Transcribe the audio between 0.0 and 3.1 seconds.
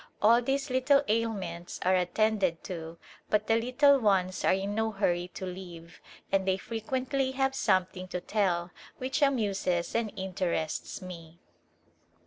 All these little ailments are attended to,